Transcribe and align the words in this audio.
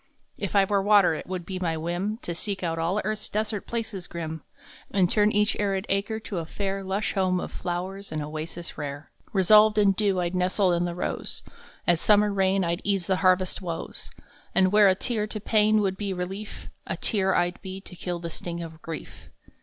If 0.39 0.55
I 0.55 0.65
were 0.65 0.81
water 0.81 1.13
it 1.13 1.27
would 1.27 1.45
be 1.45 1.59
my 1.59 1.77
whim 1.77 2.17
To 2.23 2.33
seek 2.33 2.63
out 2.63 2.79
all 2.79 2.99
earth 3.03 3.19
s 3.19 3.29
desert 3.29 3.67
places 3.67 4.07
grim, 4.07 4.41
And 4.89 5.07
turn 5.11 5.31
each 5.31 5.55
arid 5.59 5.85
acre 5.89 6.19
to 6.21 6.39
a 6.39 6.45
fair 6.47 6.83
Lush 6.83 7.13
home 7.13 7.39
of 7.39 7.51
flowers 7.51 8.11
and 8.11 8.19
oasis 8.19 8.79
rare. 8.79 9.11
[16] 9.25 9.29
Resolved 9.37 9.77
in 9.77 9.91
dew, 9.91 10.19
I 10.19 10.29
d 10.29 10.37
nestle 10.39 10.71
in 10.73 10.85
the 10.85 10.95
rose. 10.95 11.43
As 11.85 12.01
summer 12.01 12.33
rain 12.33 12.63
I 12.63 12.77
d 12.77 12.81
ease 12.83 13.05
the 13.05 13.17
harvest 13.17 13.61
woes, 13.61 14.09
And 14.55 14.71
where 14.71 14.87
a 14.87 14.95
tear 14.95 15.27
to 15.27 15.39
pain 15.39 15.81
would 15.81 15.97
be 15.97 16.13
relief, 16.13 16.71
A 16.87 16.97
tear 16.97 17.35
I 17.35 17.51
d 17.51 17.59
be 17.61 17.79
to 17.81 17.95
kill 17.95 18.17
the 18.17 18.31
sting 18.31 18.63
of 18.63 18.81
grief. 18.81 19.29